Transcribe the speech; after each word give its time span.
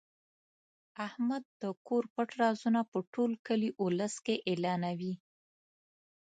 احمد 1.07 1.43
د 1.61 1.63
کور 1.87 2.03
پټ 2.13 2.29
رازونه 2.41 2.81
په 2.91 2.97
ټول 3.13 3.31
کلي 3.47 3.69
اولس 3.81 4.13
کې 4.25 4.35
اعلانوي. 4.49 5.13